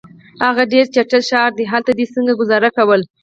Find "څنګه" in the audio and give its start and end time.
2.13-2.31